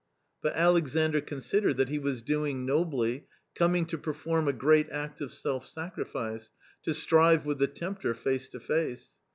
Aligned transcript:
But 0.41 0.55
Alexandr 0.55 1.21
considered 1.21 1.77
that 1.77 1.89
he 1.89 1.99
was 1.99 2.23
doing 2.23 2.65
nobly, 2.65 3.27
coming 3.53 3.85
to 3.85 3.99
perform 3.99 4.47
a 4.47 4.51
great 4.51 4.89
act 4.89 5.21
of 5.21 5.31
self 5.31 5.67
sacrifice, 5.67 6.49
to 6.81 6.93
strive 6.95 7.45
with 7.45 7.59
the 7.59 7.67
tempter 7.67 8.15
face 8.15 8.49
to 8.49 8.59
face. 8.59 9.11